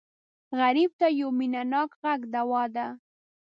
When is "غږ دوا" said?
2.01-2.63